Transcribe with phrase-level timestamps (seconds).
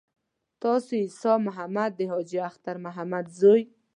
[0.63, 3.61] تاسو عیسی محمد د حاجي اختر محمد زوی.